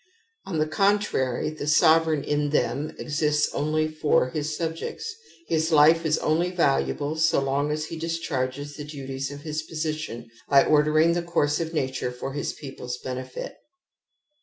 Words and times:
On 0.47 0.57
the 0.57 0.65
contrary, 0.65 1.51
the 1.51 1.67
sovereign 1.67 2.23
in 2.23 2.49
them 2.49 2.95
exists 2.97 3.53
only 3.53 3.87
for 3.87 4.31
his 4.31 4.57
subjects: 4.57 5.13
his 5.47 5.71
life 5.71 6.07
is 6.07 6.17
only 6.17 6.49
valuable 6.49 7.15
so 7.17 7.39
long 7.39 7.69
as 7.71 7.85
he 7.85 7.99
discharges 7.99 8.75
the 8.77 8.83
duties 8.83 9.29
of 9.29 9.41
his 9.41 9.61
position 9.61 10.31
by 10.49 10.65
ordering 10.65 11.13
the 11.13 11.21
course 11.21 11.59
of 11.59 11.75
nature 11.75 12.11
for 12.11 12.33
his 12.33 12.51
people's 12.53 12.97
benefit. 12.97 13.57